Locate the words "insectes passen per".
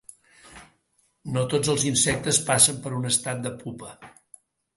1.89-2.93